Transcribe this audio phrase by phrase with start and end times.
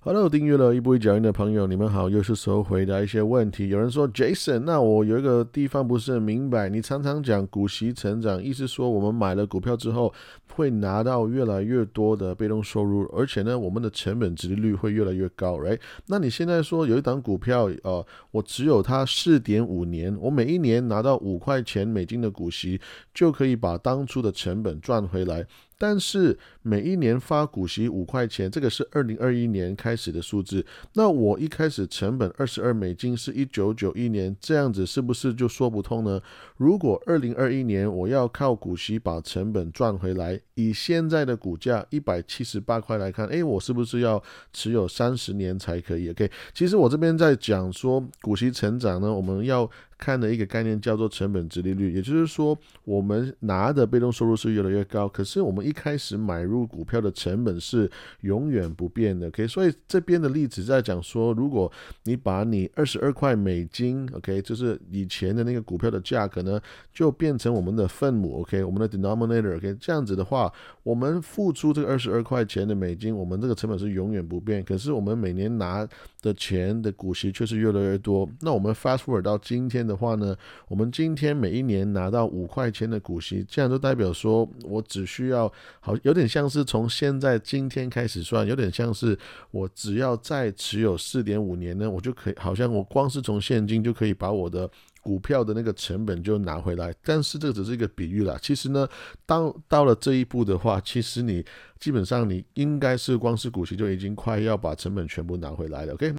[0.00, 3.68] Hello，订阅了一步一脚印的朋友，你们好，又是时候回答一些问题。
[3.68, 10.14] 有人说，Jason，那我有一个地方不是很明白，你常常讲股息成长，意思说我们买了股票之后
[10.54, 15.80] 会拿到越来越多的被动收入，而且呢，我们的成本值率会越来越高，right？
[16.06, 22.80] 那你现在说有一档股票，呃，我只有它四点五年，我每一年拿到五块钱美金的股息，
[23.12, 25.44] 就可以把当初的成本赚回来。
[25.80, 26.36] 但是
[26.68, 30.62] 每一年发股息五块钱，这个是二零二一年开始的数字。
[30.92, 36.20] 那我一开始成本二十二美金，是一九九一年这样子，是不是就说不通呢？
[36.58, 44.22] 如果二零二一年我要靠股息把成本赚回来，以现在的股价一百七十八块来看，诶，我是不是要
[44.52, 49.70] 持有三十年才可以？OK，其实我这边在讲说股息成长呢，我们要。
[49.98, 57.90] 看的一个概念叫做成本值利率，也就是说，我们拿的被动收入是越来越高，可是我们一开始买入股票的成本是
[58.20, 59.26] 永远不变的。
[59.28, 61.72] OK，所以这边的例子在讲说，如果
[62.04, 66.60] 你把你二十二块美金，OK，就是以前的那个股票的价格呢，
[66.92, 75.88] 就变成我们的分母，OK，我们的 denominator，OK，这样子的话，我们付出这个二十二块钱的美金，我们这个成本是永远不变，可是我们每年拿
[76.20, 78.28] 的钱的股息却是越来越多。
[78.40, 79.78] 那我们 fast forward 到今天。
[79.88, 85.50] 的话呢，我们今天每一年拿到五块钱的股息，这样就代表说我只需要
[85.80, 89.18] 好有点像是从现在今天开始算，有点像是
[89.50, 94.70] 我只要再持有四点五年呢，我就可以好像我光是从现金就可以把我的
[95.02, 96.94] 股票的那个成本就拿回来。
[97.02, 98.88] 但是这只是一个比喻啦，其实呢，
[99.26, 101.44] 当到了这一步的话，其实你
[101.78, 105.94] 基本上你应该是光是股息就已经快要把成本全部拿回来了。
[105.94, 106.14] OK。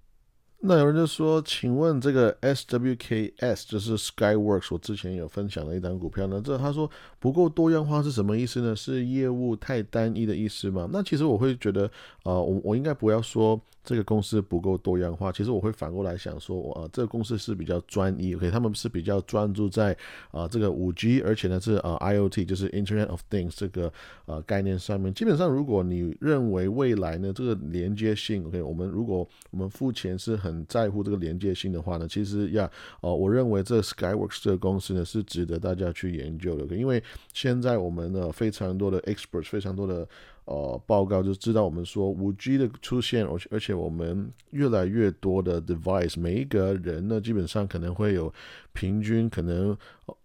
[0.62, 6.40] 那有人就说，请问这个 SWKS 就是 Skyworks，我之前有分享的一档股票呢。
[6.44, 8.76] 这他说不够多样化是什么意思呢？
[8.76, 10.88] 是业务太单一的意思吗？
[10.92, 11.90] 那其实我会觉得，
[12.24, 13.60] 呃，我我应该不要说。
[13.82, 19.96] 这个公司不够多样化，其实我会反过来想说，呃，这个公司是比较专一，OK，他们是比较专注在
[20.30, 23.92] 啊这个五 G，而且呢是呃 IOT，就是 Internet of Things 这个
[24.26, 25.12] 呃概念上面。
[25.14, 32.70] 基本上，如果你认为未来呢这个连接性，OK，我们如果我们付钱是很在乎这个连接性的话呢，其实呀
[33.00, 37.02] 呃，我认为这 Skyworks 这个公司呢是值得大家去研究的，因为
[37.32, 40.06] 现在我们呢非常多的 experts，非常多的。
[40.50, 48.34] 呃，报告就知道我们说五 G 的出现，而且而且我们越来越多的 device，每一个人呢基本上可能会有
[48.72, 49.78] 平均可能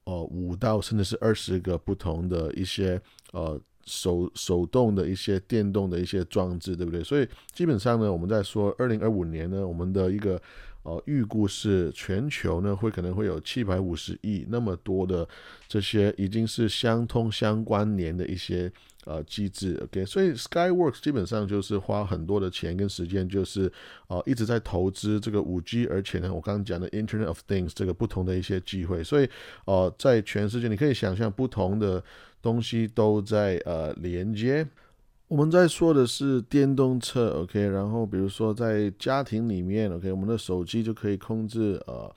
[0.05, 2.99] 呃五到甚至是二十个不同的一些
[3.33, 7.03] 呃手手动的一些电动的一些装置，对不对？
[7.03, 10.41] 所以基本上呢，我们在说二零二五年呢，我们的一个
[10.81, 15.27] 呃预估是全球呢会可能会有七百五十亿那么多的
[15.67, 18.71] 这些已经是相通相关联的一些。
[19.05, 23.71] 呃，机制，OK，所以 Skyworks 基本上就是花很多的钱跟时间，就是
[24.07, 29.29] 呃一直在投资这个五 G，而且呢，我刚刚讲的 Internet of Things 这个不同的一些机会，所以
[29.65, 32.03] 呃，在全世界你可以想象不同的
[32.41, 34.67] 东西都在呃连接。
[35.27, 42.11] 我们在说的是电动车，OK，然后比如说在家庭里面，OK，我们的手机就可以控制呃。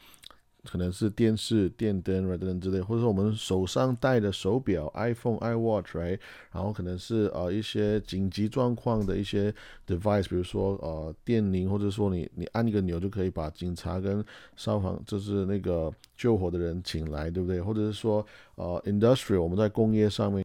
[0.65, 6.19] 可能是电视、电灯等等之类，或者说我们手上戴的手表，iPhone、iWatch，right？
[6.53, 9.55] 然后可能是呃一些紧急状况的一些
[9.87, 14.25] device，比如说呃电铃，或者说你你按一个钮就可以把警察跟
[14.57, 17.61] 消防，就是那个救火的人请来，对不对？
[17.61, 18.25] 或者是说
[18.57, 20.45] 呃 industry，我们在工业上面。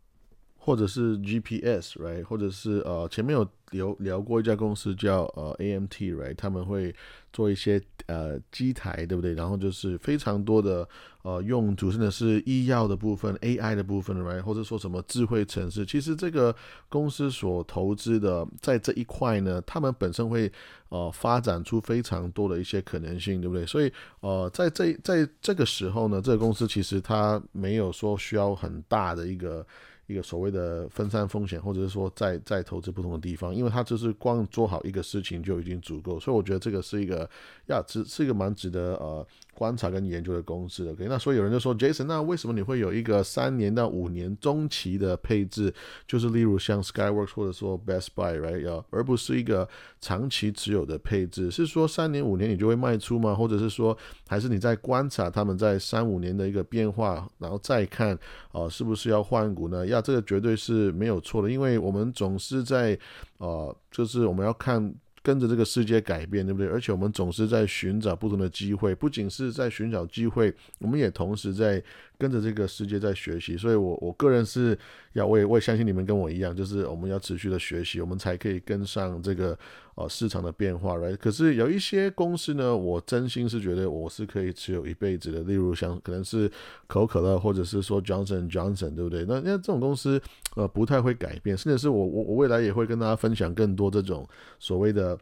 [0.65, 2.21] 或者是 GPS，right？
[2.23, 6.35] 或者是呃，前面有聊聊过一家公司叫呃 AMT，right？
[6.35, 6.95] 他们会
[7.33, 9.33] 做一些呃机台，对不对？
[9.33, 10.87] 然后就是非常多的
[11.23, 14.41] 呃用途，甚至是医药的部分、AI 的部分，right？
[14.41, 16.55] 或者说什么智慧城市，其实这个
[16.87, 20.51] 公司所投资的在这一块呢，他们本身会
[20.89, 23.65] 呃发展出非常多的一些可能性，对不对？
[23.65, 23.91] 所以
[24.21, 29.65] 呃，在这在这个时候呢，这个公司其实它没有说需要很大的一个。
[30.07, 37.29] 一个所谓的分散风险，或者是说在在投资不同的地方，因因为他就是光做好一个事情就已经足够，所以我觉得这个是一个
[37.67, 40.87] 呀值是一个蛮值得呃观察跟研究的公司。
[40.89, 45.73] OK，那所以有人就说，Jason，那为什么你会有一个三年到五年中期的配置，
[46.07, 48.61] 就是例如像 Skyworks 或者说 Best Buy，right？
[48.61, 49.67] 要而不是一个
[50.01, 53.33] 长期持有的配置，是说三年五年你就会卖出吗？
[53.35, 53.97] 或者是说
[54.27, 58.17] 还是你在观察他们在三五年的一个变化，然后再看
[58.51, 59.85] 呃是不是要换股呢？
[59.87, 62.97] 呀这个绝对是没有错的，因为我们总是在，
[63.37, 66.67] 呃，就是我们要看跟着这个世界改变，对不对？
[66.67, 71.81] 而且我们总是在寻找不同的机会，不仅是在寻找机会，我们也同时在
[72.17, 74.77] 跟着这个世界在学习，所以我我个人是
[75.13, 79.57] 要，我也我也相信你们跟我一样，就是我们要持续的学习，我们才可以跟上这个
[79.95, 86.47] 呃市场的变化来可是有一些公司呢，我真心是觉得我是可以持有一辈子的，例如像可能是
[86.87, 89.25] 可口可乐，或者是说 Johnson Johnson，对不对？
[89.25, 90.21] 那那这种公司
[90.55, 94.27] 呃不太会改变，甚至是我我我未来也会跟大家分享更多这种
[94.59, 95.17] 所谓的。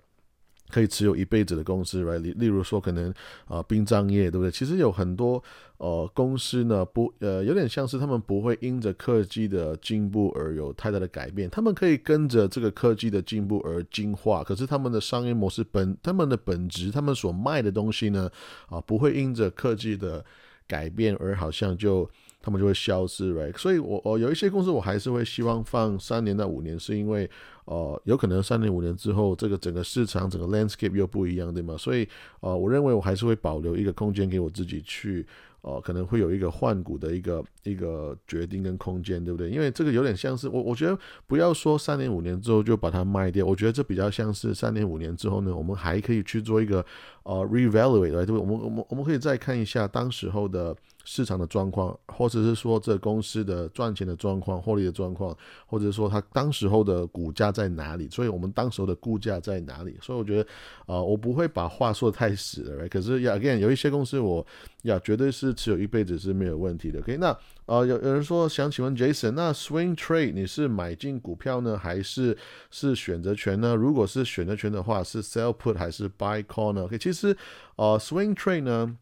[0.72, 3.14] 可以持有一辈子的公司来例例如说，可能
[3.46, 4.50] 啊，殡葬业，对不对？
[4.50, 5.44] 其实有很多
[5.78, 18.32] 呃公司呢，不呃，有点像是他们不会因着科技的进步而有太大的改变，他们可以跟着这个科技的进步而进化，可是他们的商业模式本他们的本质，他们所卖的东西呢，
[18.70, 20.24] 啊，不会因着科技的
[20.68, 22.10] 改变而好像就。
[22.42, 23.58] 他们就会消失，right？
[23.58, 27.30] 所以，我我有一些公司，我还是会希望放三年到五年，是因为，
[27.66, 31.76] 呃，有可能三年五年之后，这个整个市场整个 landscape 又不一样，对吗？
[31.78, 32.08] 所以，
[32.40, 35.26] 呃，我认为我还是会保留一个空间给我自己去。
[35.64, 39.48] 哦，可能会有一个换股的一个一个决定跟空间，对不对？
[39.48, 40.98] 因为这个有点像是我，我觉得
[41.28, 46.84] 不要说三年五年之后就把它卖掉，我觉得这比较像是三年五年之后呢，我们还可以去做一个
[47.24, 48.38] 呃 revaluate，对不对？
[48.38, 50.76] 我们我们我们可以再看一下当时候的
[51.06, 55.36] 市场的状况，或者是说这公司的赚钱的状况、获利的状况，
[55.68, 58.10] 或者说它当时候的股价在哪里？
[58.10, 59.96] 所以我们当时候的估价在哪里？
[60.02, 60.50] 所以我觉得
[60.86, 64.46] 啊，我不会把话说的太死了，可是，again 有一些公司我
[64.82, 65.52] 呀绝对是。
[65.62, 66.98] 持有一辈子是没有问题的。
[67.02, 67.38] OK，那
[67.72, 72.38] 呃有有人说想请问 Jason，那 Swing Trade 你是买进股票呢，还是
[72.70, 73.74] 是选择权呢？
[73.74, 77.34] 如果是选择权的话，是 Sell Put 还是 Buy Call 呢？OK，其实
[77.78, 78.98] 呃 Swing Trade 呢，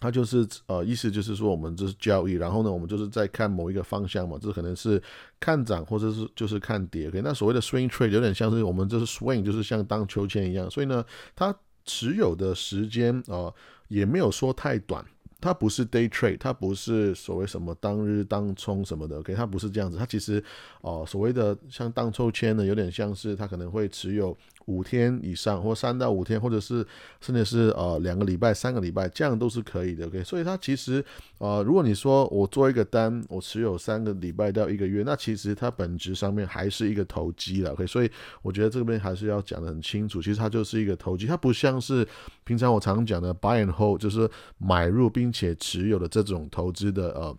[0.00, 5.00] 它就是呃意思就是说我们这是交易，然后呢我们就是在看某一个方向嘛，这可能是
[5.38, 7.06] 看涨或者是就是看跌。
[7.06, 11.04] OK，那所谓的 Swing Trade 有点像是我们这是 Swing，就是像荡秋千一样，所以呢
[11.36, 11.54] 它
[11.84, 13.54] 持有的时间啊
[13.86, 15.06] 也没有说太短。
[15.40, 20.42] 它不是 day trade，它不是所谓什么当日当冲什么的，OK，它不是这样子，它其实
[20.82, 24.36] 哦所谓的像当抽签呢，有点像是它可能会持有。
[24.66, 26.86] 五天以上，或三到五天，或者是
[27.20, 30.06] 甚至是呃两个礼拜、三个礼拜，这样都是可以的。
[30.06, 31.04] OK，所以它其实
[31.38, 37.72] 呃，如果你说我做一个单，我持有三个礼拜到一个月，那其实它本质上面还是一个投机了。
[37.72, 38.10] OK，所以
[38.42, 42.06] 我觉得这边还是要讲的很清楚，其实它就是一个投机，它不像是
[42.44, 47.36] 平常我常讲的 buy and hold，就是买入并且持有的这种投资的呃。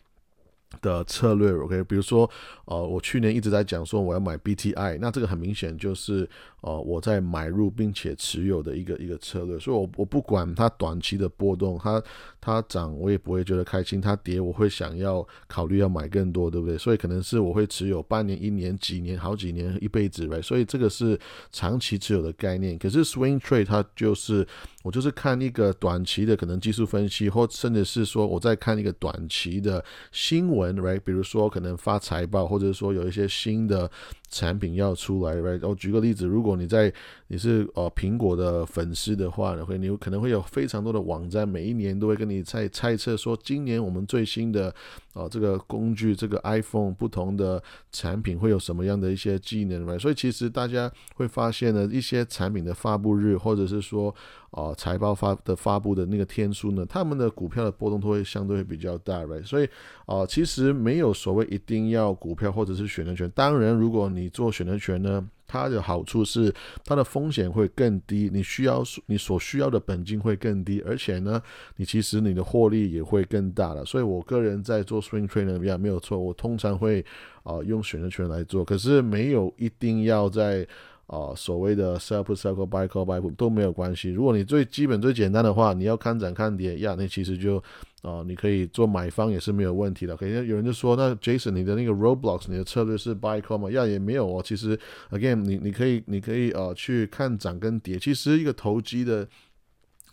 [0.82, 2.28] 的策略，OK，比如说，
[2.64, 6.28] 呃，我去年一直在讲说我要买 BTI，那这个很明显就是，
[6.62, 12.02] 呃，我在买入并且持有的一个一个策略，所以我我不管它短期的波动，它
[12.40, 16.78] 它涨我也不会觉得开心，它跌我会想要考虑要买更多，对不对？
[16.78, 20.42] 所以可能是我会持有半年、一年、几年、好几年、一辈子，right？
[20.42, 21.19] 所以这个是
[21.52, 22.78] 长期持有的概念。
[22.78, 24.48] 可是 Swing Trade 它就是
[24.84, 30.72] 我就是看一个短期的可能技术分析，或甚至是说我在看一个短期的新闻。
[30.81, 33.90] right，比如说可能发财报，或者说有一些新的
[34.31, 35.68] 产品要出来，right。
[35.68, 36.92] 我举个例子，如果你在
[37.28, 44.74] 你是呃苹果的粉丝的话呢，会你可能会有非常多的网站，每一年都会跟你在猜测说，今年我们最新的
[45.13, 47.62] 呃这个工具，这个 iPhone 不同的
[47.92, 50.00] 产品会有什么样的一些技能，right。
[50.00, 54.16] 所以其实大家会发现呢，一些产品的发布日，或者是说
[54.51, 59.45] 啊财报发的发布的那个天数呢，他们的股票的波动都会相对会比较大，right。
[59.45, 59.69] 所以
[60.06, 60.71] 啊其实。
[60.81, 63.30] 没有所谓一定要股票或者是选择权。
[63.36, 66.51] 当然，如果你做选择权呢，它的好处是
[66.83, 71.39] 它的风险会更低，你需要你所需要的本金会更低，而且呢，
[71.75, 73.86] 你其实你的获利也会更大了。
[73.86, 77.05] 所以我个人在做 swing trade 呢，没有错，我通常会
[77.43, 80.67] 啊用选择权来做，可是没有一定要在。
[81.12, 84.12] 啊，所谓的 sell put sell call buy call buy put 都没有关系。
[84.12, 87.62] 如果你最基本最简单的话，你要看涨看跌呀，那其实就
[88.01, 90.15] 啊，你可以做买方也是没有问题的。
[90.15, 93.70] 可能有人就说，那 Jason 你的那个 Roblox 你的策略是 buy call 吗？
[93.70, 94.41] 呀，也没有哦。
[94.41, 98.00] 其实 again 你你可以你可以啊去看涨跟跌。
[98.00, 99.27] 其实一个投机的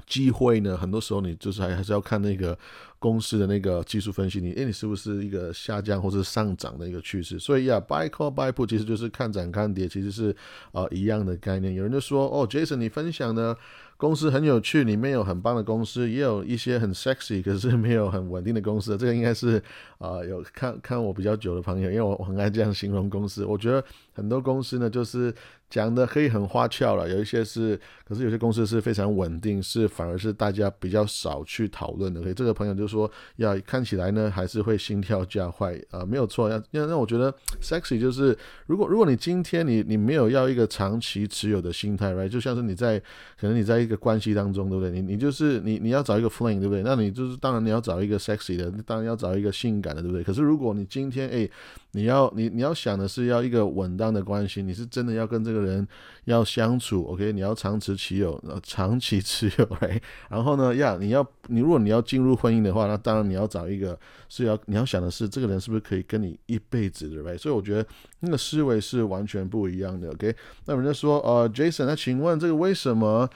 [0.06, 2.58] 机会呢，很多时候你就是还还是要看那个。
[3.00, 7.38] 公司的那个技术分析，你诶，你是不是一个下降或者上涨的一个趋势？
[7.38, 10.34] 所以呀，buy call buy put 其实就是看涨看跌，其实是
[10.72, 11.72] 呃一样的概念。
[11.74, 13.56] 有人就说，哦，Jason，你分享的
[13.96, 18.96] 公司很有趣，里面有很棒的公司，也有一些很 sexy 可是没有很稳定的公司。
[18.96, 19.62] 这个应该是
[19.98, 23.44] 啊，有看看我比较久的朋友，因为我我很爱这样形容公司。
[23.44, 25.32] 我觉得很多公司呢，就是
[25.70, 32.20] 讲的可以很花俏了，有一些是，可是有些公司是非常稳定，是反而是大家比较少去讨论的。
[32.22, 32.88] 所以这个朋友就。
[32.88, 36.48] 说要看起来呢还是会心跳加快啊，没有错。
[36.48, 42.30] 要那那我觉得 sexy 就是如果如果你今天你你没有要一个长期持有的心态，right？
[42.30, 42.98] 就像是你在
[43.38, 44.90] 可能你在一个关系当中，对不对？
[44.90, 46.82] 你你就是你你要找一个 flame，对不对？
[46.82, 50.22] 那你就是当然你要找一个 sexy 的，当然要找一个性感的，对不对？
[50.22, 51.48] 可是如果你今天哎，
[51.92, 55.86] 你要你你要想的是要一个稳当的关系，你是真的要跟这个人
[56.24, 57.32] 要相处，OK？
[57.32, 67.38] 你要长持其有，长期持有， 哎，然后呢，呀，你要你如果你要进入婚姻的话，那当然你要找一个是要你要想的是这个人是不是可以跟你一辈子的，right？
[67.38, 67.86] 所以我觉得
[68.20, 70.34] 那个思维是完全不一样的，OK？
[70.66, 73.28] 那人家说，呃，Jason，那请问这个为什么？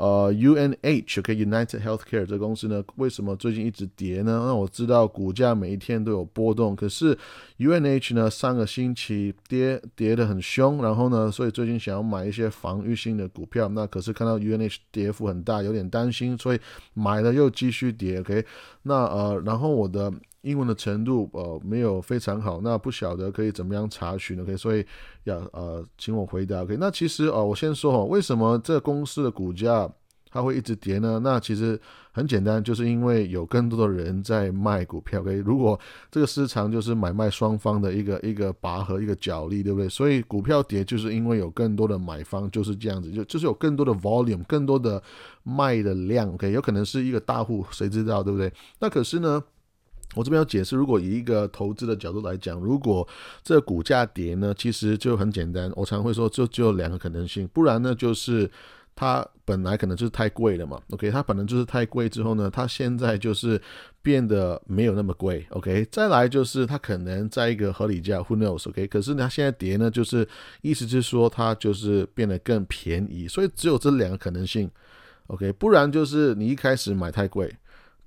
[0.00, 4.44] 呃，UNH，OK，United Healthcare 这个公司呢，为什么最近一直跌呢？
[4.46, 7.14] 那我知道股价每一天都有波动，可是
[7.58, 16.60] UNH 呢，上个星期跌跌得很凶，然后呢，所以最近想要买一些防御性的股票，那可是看到 UNH 跌幅很大，有点担心，所以
[16.94, 18.42] 买了又继续跌，OK，
[18.84, 20.10] 那呃，然后我的。
[20.42, 24.84] 英文的程度呃没有非常好，那不晓得可以怎么样查询呢？OK，所以
[25.24, 26.62] 要呃请我回答。
[26.62, 29.90] OK，那其实哦我先说哦，为什么这公司的股价
[30.30, 31.20] 它会一直跌呢？
[31.22, 31.78] 那其实
[32.12, 35.20] 很简单，就是因为有更多的人在卖股票。
[35.20, 35.78] OK，如果
[36.10, 39.88] 这个市场就是买卖双方的一个一个拔河一个角力，对不对？
[39.88, 45.02] 所以股票跌就是因为有更多的买方就是这样子，就就是有更多的 volume，更多的
[45.42, 46.32] 卖的量。
[46.32, 48.50] OK，有可能是一个大户，谁知道对不对？
[48.78, 49.42] 那可是呢？
[50.16, 53.06] 我这边要解释，如果以一个投资的角度来讲，如果
[53.44, 55.70] 这股价跌呢，其实就很简单。
[55.76, 58.50] 我常会说，就只有两个可能性，不然呢，就是
[58.96, 60.80] 它本来可能就是太贵了嘛。
[60.90, 63.60] OK，它本来就是太贵之后呢，它现在就是
[64.02, 65.46] 变得没有那么贵。
[65.50, 70.26] OK，再来就是它可能在一个合理价，Who knows？OK，可是它现在跌呢，就是
[70.60, 74.68] 意思就是说它就是变得更便宜，所以只有这两个可能性。
[75.28, 77.54] OK，不然就是你一开始买太贵。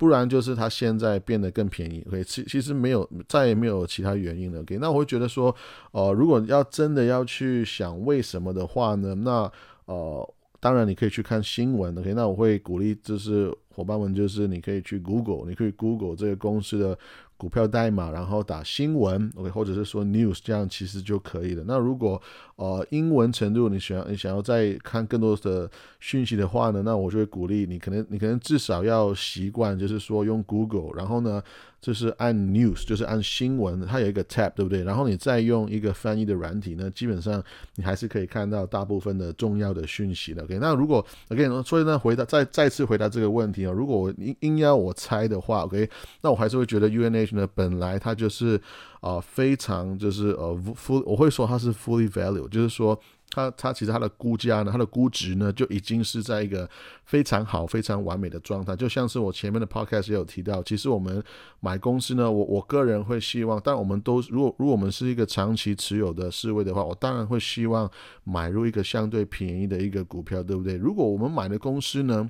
[0.04, 4.78] 不然就是它现在变得更便宜，OK，其其实没有，再也没有其他原因了，OK。
[4.82, 5.56] 那我会觉得说，
[5.92, 9.50] 呃，如果要真的要去想为什么的话呢，那
[9.86, 12.14] 呃，当然你可以去看新闻，OK。
[12.14, 17.00] 那我会鼓励就是伙伴们，就是你可以去 Google，你可以 Google 这个公司的。
[17.36, 21.64] 股票代码，然后打新闻，OK，或者是说 news，这样其实就可以了。
[21.68, 22.22] 那如果
[22.64, 31.42] 呃英文程度你想你想要再看更多的讯息的话呢，那我就会鼓励你，可能你可能至少要习惯，就是说用 Google，然后呢。
[31.84, 34.86] 就是按 news，就是按新闻，它有一个 tab，对不对？
[34.86, 37.44] 然后你再用一个翻译的软体呢，基本上
[37.76, 40.42] 你还是可以看到大部分的重要的讯息的。
[40.44, 45.90] OK，那如果 OK，所以呢，回答再再次回答这个问题啊，如果我硬硬要我猜的话，OK，
[46.22, 48.58] 那我还是会觉得 UNH 呢，本来它就是
[49.04, 53.00] 啊非常就是呃 full，我会说它是 fully value，就是说。
[53.36, 56.70] 它它其实它的估价呢，它的估值呢，就已经是在一个
[57.04, 58.76] 非常好、非常完美的状态。
[58.76, 61.24] 就像是我前面的 podcast 也有提到，其实我们
[61.60, 67.90] 买公司呢，我我个人会希望，但我们都如果如果我们是一个长期持有的思维的话，我当然会希望
[68.24, 70.76] 买入一个相对便宜的一个股票，对不对？
[70.76, 72.30] 如果我们买的公司呢，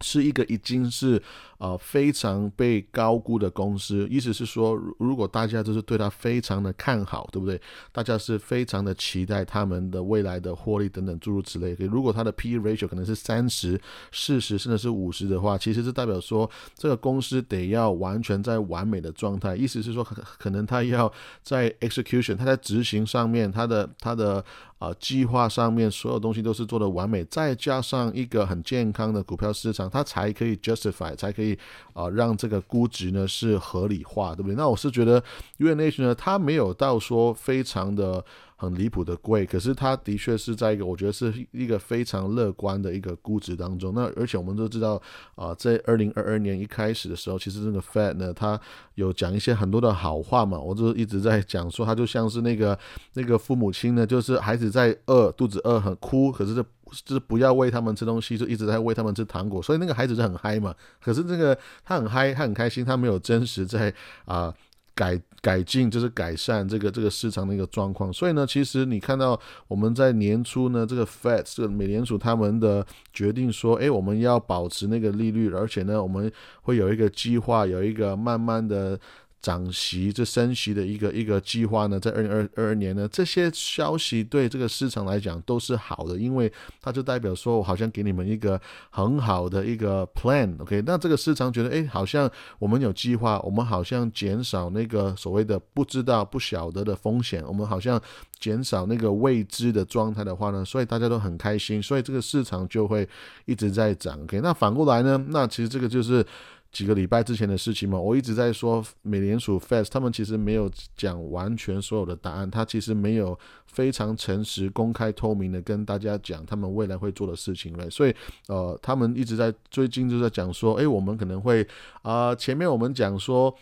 [0.00, 1.20] 是一个已经是
[1.60, 7.60] 呃非常被高估的公司，意思是说，如果大家都是对它非常的看好，对不对？
[7.92, 11.76] 大家是非常的期待他们的未来的获利等等诸如此类。
[11.80, 13.78] 如果它的 P/E ratio 可能是三十、
[14.10, 21.12] 四十甚至是五十的话，其实是代表说这个公司得要完全在完美的状态，意思是说可可能它要
[21.42, 24.42] 在 execution，它在执行上面，它的它的
[24.78, 29.90] 啊计划上面所有东西都是做的完美，再加上一个很健康的股票市场。
[29.90, 31.49] 它才可以 justify，才可以
[31.92, 34.54] 啊让这个估值呢是合理化，对不对？
[34.56, 35.22] 那我是觉得
[35.58, 38.24] UNH 呢，它没有到说非常的
[38.56, 43.92] 很离谱的贵，可是它的确是在一个我觉得是一个非常乐观的一个估值当中。
[43.94, 45.00] 那而且我们都知道
[45.34, 48.60] 啊，在二零二二年一开始的时候，其实这个 Fed 呢，它
[48.96, 52.78] 有讲一些很多的好话嘛，我就一直在讲说，它就像是那个
[53.14, 56.64] 那个父母亲呢，就是孩子在饿，肚子饿很哭，可是这。
[57.04, 60.74] 就是不要喂他们吃东西，就一直在喂他们吃糖果，所以那个孩子就很嗨嘛。
[61.02, 63.92] 可是这个他很嗨，他很开心，他没有真实在
[64.24, 64.54] 啊
[64.94, 68.12] 改改进，就是改善这个这个市场的一个状况。
[68.12, 76.30] 所以呢，其实你看到我们在年初呢，这个 Fed 这个美联储他们的决定说，哎，我们要保持那个利率，而且呢，我们
[76.62, 78.98] 会有一个计划，有一个慢慢的。
[79.42, 90.82] 涨息，这升息的一个一个计划呢，在二零二二年呢，这些消息对这个市场来讲都是好的，因为它就代表说我好像给你们一个很好的一个 plan，OK？
[90.84, 98.00] 那这个市场觉得，哎，好像我们有计划，我们好像减少那个所谓的不知道、不晓得的风险，我们好像
[98.38, 103.08] 减少那个未知的状态的话呢，所以大家都很开心，所以这个市场就会
[103.46, 104.40] 一直在涨，OK？
[104.42, 106.24] 那反过来呢，那其实这个就是。
[106.72, 117.90] 几个礼拜之前的事情嘛，我一直在说美联储 Fed 他们其实没有讲完全所有的答案，他其实没有非常诚实、公开、透明的跟大家讲他们未来会做的事情了。
[117.90, 118.14] 所以
[118.48, 121.66] 呃，他们一直在最近就在讲说，诶，我们可能会
[122.02, 123.54] 啊，前面我们讲说。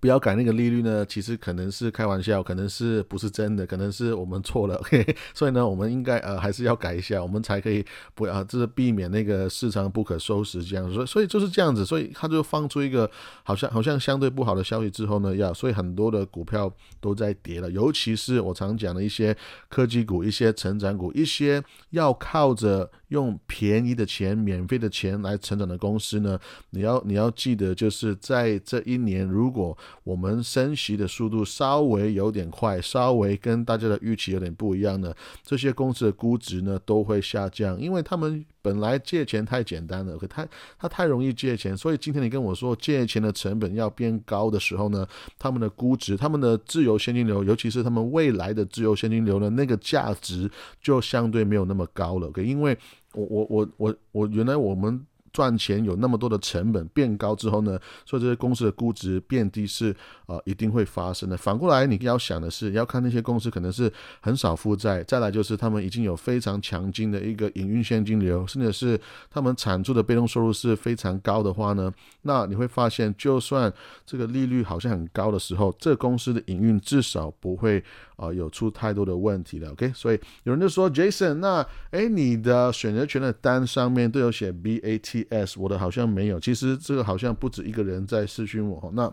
[0.00, 1.04] 不要改那个利率呢？
[1.06, 3.66] 其实可能是开玩笑，可能是不是真的？
[3.66, 4.80] 可能是我们错了。
[5.32, 10.92] 所以呢，我们应该呃还是要改一下，我们才可以不啊，这是避免那个市场不可收拾这样。
[10.92, 11.86] 所以所以就是这样子。
[11.86, 13.10] 所以他就放出一个
[13.44, 17.70] 好像好像相对不好的消息之后呢，要所以很多的股票都在跌了。
[17.70, 19.36] 尤其是我常讲的一些
[19.68, 26.36] 科技股、一些成长股、一些要靠着用便宜的钱、免费的钱来成长的公司呢，
[26.70, 45.06] 你要你要记得，就是在这一年如果我们升息的速度稍微有点快，稍微跟大家的预期有点不一样呢，这些公司的估值呢都会下降，因为他们本来借钱太简单了，可太他太容易借钱，所以今天你跟我说借钱的成本要变高的时候呢，
[45.38, 50.50] 他们的估值，他们的自由现金流，尤其是他们未来的自由现金流的那个价值
[50.82, 52.24] 就相对没有那么高了。
[52.42, 52.76] 因为
[53.14, 55.04] 我我我我我原来我们。
[55.34, 59.92] 赚钱有那么多的成本变高之后呢，所以这些公司的估值变低是
[60.26, 61.36] 呃一定会发生的。
[61.36, 68.96] 反过来你要想的是，要看那些公司可能是很少负债，再来就是他们已经有非常强劲的一个营运现金流，甚至是
[69.28, 71.92] 他们产出的被动收入是非常高的话呢，
[72.22, 73.72] 那你会发现，就算
[74.06, 77.82] 这个利率好像很高的时候，这公司的营运至少不会。
[78.16, 79.92] 啊，有出太多的问题了，OK？
[79.94, 86.38] 所以有人就说，Jason，那哎，你的选择权的单上面都有写 BATS，我的好像没有。
[86.38, 88.90] 其实这个好像不止一个人在私讯我。
[88.94, 89.12] 那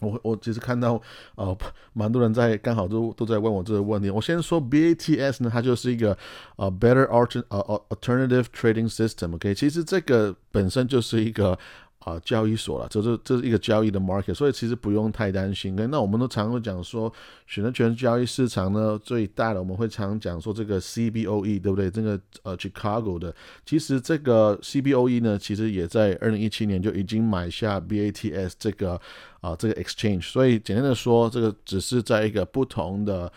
[0.00, 1.00] 我我其实看到
[1.34, 1.56] 呃，
[1.92, 4.08] 蛮多人在刚好都都在问我这个问题。
[4.10, 6.16] 我先说 BATS 呢，它就是一个
[6.56, 9.54] 呃 Better Alter 呃 Alternative Trading System，OK？
[9.54, 11.58] 其实这个本身就是一个。
[12.00, 15.76] 啊，交易所了，这是这是一个交易的 market，所以其实不用太担心。
[15.90, 17.12] 那我们都常会讲说，
[17.46, 21.90] 选择权交易市场呢最大的，我们会常讲说这个 CBOE，对不对？
[21.90, 23.34] 这个呃 Chicago 的，
[23.66, 28.98] 其实这个 CBOE 呢，其实也在二零一七年就已经买下 BATS 这个
[29.42, 30.32] 啊这个 exchange。
[30.32, 33.30] 所以简单的说，这个只是在一个不同的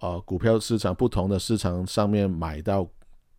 [0.00, 2.86] 呃股票市场、不同的市场上面买到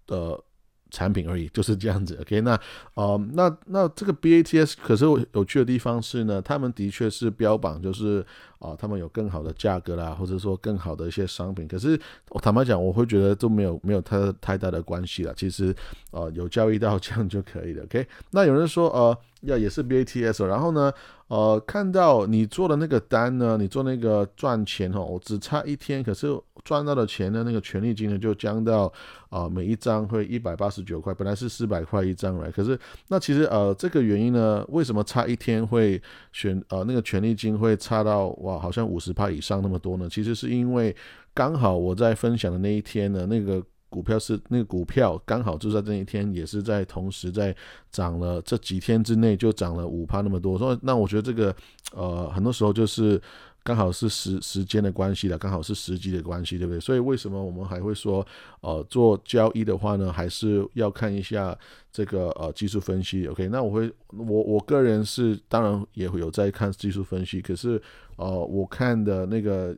[0.07, 0.41] 的。
[0.91, 2.15] 产品而已，就是这样子。
[2.21, 2.59] OK，那
[2.93, 8.23] 呃，那那这个 BATS 可是有趣的地方是呢，他们的确是标榜就是
[8.59, 11.67] 啊，他们有更好的价格啦，或者说更好的一些商品。
[11.67, 11.99] 可是
[12.29, 15.33] 我坦白讲，我会觉得都没有没有太太大的关系了。
[15.35, 15.73] 其实
[16.11, 17.83] 呃，有交易到这样就可以了。
[17.85, 19.17] OK，那有人说呃。
[19.41, 20.93] 要也是 BATS，然后呢，
[21.25, 26.27] 呃，看到你做的那个单呢，你做那个赚钱哦，我只差一天，可是
[26.63, 28.91] 赚到的钱呢，那个权利金呢就降到
[29.29, 40.07] 啊每一张会一百八十九块，本来是四百块一张来，可是那其实呃这个原因呢，为什么差一天会选呃那个权利金会差到哇好像五十趴以上那么多呢？
[40.09, 40.95] 其实是因为
[41.33, 43.63] 刚好我在分享的那一天呢，那个。
[43.91, 47.53] 股票是那个股票，刚好就在这一天，也是在同时在
[47.91, 50.57] 涨了，这几天之内就涨了五趴那么多。
[50.57, 51.53] 所以那我觉得这个
[51.93, 53.21] 呃，很多时候就是
[53.63, 56.79] 刚好是时时间的关系了，刚好是时机的关系，对不对？
[56.79, 58.25] 所以为什么我们还会说
[58.61, 61.57] 呃做交易的话呢，还是要看一下
[61.91, 67.81] 这个呃技术分析？OK，那我会我我个人是当然也会有在看技术分析，可是
[68.15, 69.75] 呃我看的那个。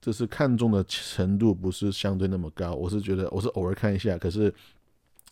[0.00, 4.52] 就是看中的程度不是相对那么高，我是觉得我是偶尔看一下，可是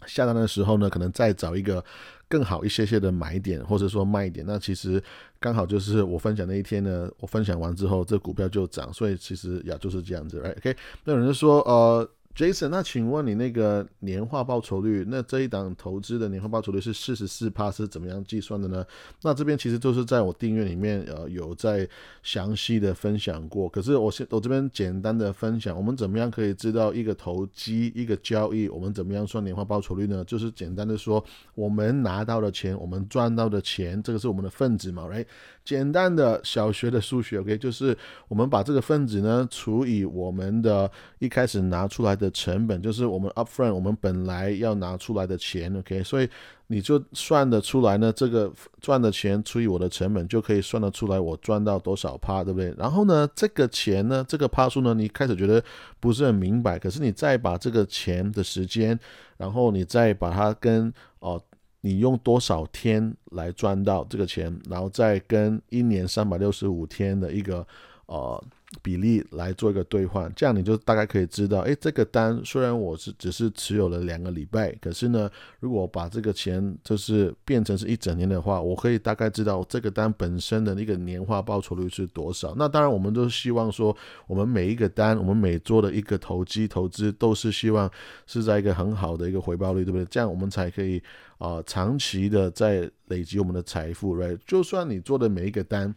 [0.07, 1.85] 下单的时候呢，可能再找一个
[2.29, 5.03] 更好一些些的买点或者说卖点，那其实
[5.41, 12.09] 刚好就是我分享那一天呢，我分享完之后，这股票就涨，所以其实也就是这样子，OK，那有人说呃。
[12.35, 18.85] Jason，那请问你那个年化报酬率，那这一档投资的年化报酬率是四十四帕，是怎么样计算的呢？
[19.23, 21.87] 那这边其实都是在我订阅里面，呃，有在
[22.23, 23.68] 详细的分享过。
[23.68, 30.25] 可是我现我这边简单的分享，我们怎么样可以知道一个投机一个交易，我们怎么样算年化报酬率呢？
[30.25, 31.23] 就是简单的说，
[31.55, 35.25] 我们拿到的钱，我们赚到的钱，这个是我们的分子嘛来
[35.64, 46.29] 简单的小学的数学，OK，就是我们把这个分子呢除以我们的一开始拿出来的成本，就是我们 upfront 我们本来要拿出来的钱，OK，所以
[46.69, 52.73] 你就算得出来呢，这个赚的钱除以我的成本，就可以算得出来我赚到多少趴，对不对？
[52.79, 55.63] 然后呢，这个钱呢，这个趴数呢，你开始觉得
[55.99, 58.99] 不是很明白，可是你再把这个钱的时间，
[59.37, 61.43] 然后你再把它跟哦。
[61.85, 67.67] 你用多少天来赚到这个钱，然后再跟一年三百六十五天的一个
[68.07, 68.41] 呃
[68.81, 75.31] 比例来做一个兑换，这样你就大概可以知道，哎，这个单虽然我是只是持有了两个礼拜，可是呢，
[75.61, 82.55] 如果把这个钱就是变成是一整年的话，我可以大概知道这个单本身的那个年化报酬率是多少。
[82.57, 83.95] 那当然，我们都希望说，
[84.27, 87.91] 我们每一个单，我们每做的一个投机投资，都是希望
[88.27, 90.05] 是在一个很好的一个回报率，对不对？
[90.07, 91.03] 这样我们才可以
[91.39, 94.39] 啊长期的在累积我们的财富，right？
[94.47, 95.95] 就算你做的每一个单。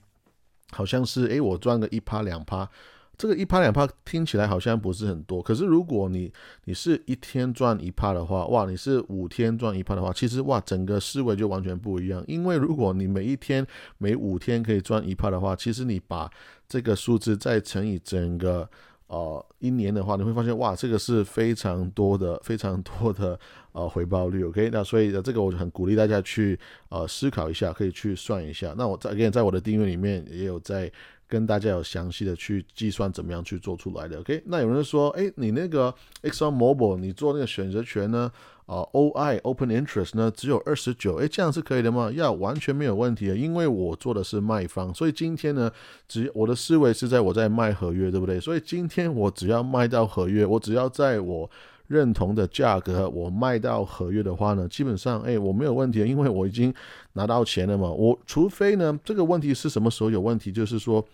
[0.75, 2.69] 好像是诶，我赚个一趴两趴，
[3.17, 6.29] 这个一趴两趴听起来好像不是很多，可是如果你
[6.65, 12.21] 你是一天赚一趴的话，哇，你是五天赚一趴的话，其实哇，整个思维就完全不一样。
[12.27, 13.65] 因为如果你每一天
[13.97, 16.29] 每五天可以赚一趴的话，其实你把
[16.67, 18.69] 这个数字再乘以整个
[19.07, 23.39] 呃一年的话，你会发现哇，这个是非常多的非常多的
[23.71, 24.43] 呃回报率。
[24.43, 28.73] OK，那所以这个我就很鼓励大家去呃思考一下，可以去算一下。
[28.77, 30.91] 那我在跟在我的订阅里面也有在
[31.27, 34.19] 跟大家有详细的去计算怎么样去做出来的。
[34.19, 38.31] OK，那有人说，哎，你那个 Exxon Mobil 你做那个选择权呢？
[38.65, 42.11] 啊，OI Open Interest 呢只有二十九，哎，这样是可以的吗？
[42.11, 45.71] 要完全没有问题的，因为我做的是卖方，所以今天呢，
[46.07, 48.39] 只我的思维是在我在卖合约，对不对？
[48.39, 51.47] 所以今天我只要卖到合约，我只要在我
[51.87, 56.73] 认同的价格我卖到合约的话呢，基本上哎我没有问题，因为我已经
[57.13, 57.91] 拿到钱了嘛。
[57.91, 60.51] 我除非呢，这个问题是什么时候有问题？
[60.51, 61.05] 就是说。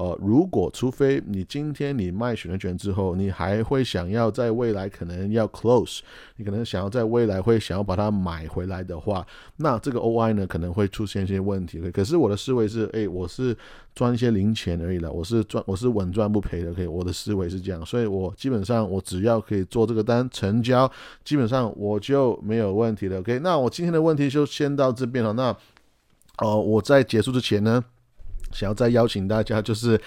[0.00, 6.00] 呃，如果除非你今天你卖选择权之后，你还会想要在未来可能要 close，
[6.36, 9.26] 你可能想要在未来会想要把它买回来的话，
[9.58, 11.78] 那这个 OI 呢可能会出现一些问题。
[11.90, 13.54] 可是我的思维是，哎，我是
[13.94, 16.72] 赚一些零钱而已了，我是赚，我是稳赚不赔的。
[16.72, 20.90] 可以，我的思维是这样，所以我基本上我只要可以做这个单成交，
[21.22, 23.18] 基本上我就没有问题了。
[23.18, 25.34] OK，那我今天的问题就先到这边了。
[25.34, 25.54] 那
[26.38, 27.84] 哦，我在结束之前呢？
[28.52, 30.00] 想要再邀请大家，就是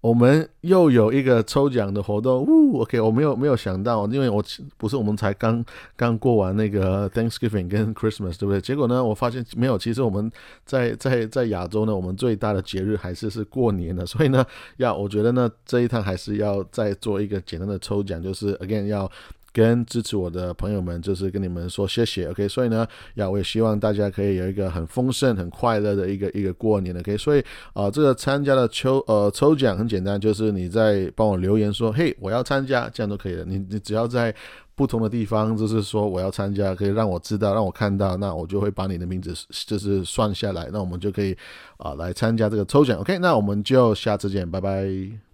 [0.00, 2.44] 我们又有一个抽奖的活动。
[2.44, 4.44] 呜，OK，我没有没有想到，因为我
[4.76, 5.64] 不是我们才刚
[5.96, 8.60] 刚过完那个 Thanksgiving 跟 Christmas，对不对？
[8.60, 9.78] 结果呢，我发现没有。
[9.78, 10.30] 其实我们
[10.66, 14.04] 在在在亚洲呢，我们最大的节日还是是过年的。
[14.04, 14.44] 所以呢，
[14.76, 19.10] 要我觉得呢，这一趟还是要再做一个简单的抽奖，就是 Again 要。
[19.54, 22.48] 跟支持我的朋友们，就是跟你们说谢谢，OK。
[22.48, 27.16] 所以呢，呀，我也希望大家可以有一个很丰盛、很快乐的一个一个过年，OK。
[27.16, 33.44] 所以啊，这个参加的抽呃抽奖很简单，就是你在帮我留言说，嘿，我要参加，这样都可以了。
[33.44, 34.34] 你你只要在
[34.74, 39.32] 不同的地方，就是说我要参加，可以让我知道，让我看到，那我就会把你的名字
[39.66, 41.36] 就是算下来，那我们就可以
[41.76, 43.18] 啊来参加这个抽奖，OK。
[43.18, 45.33] 那我们就下次见，拜拜。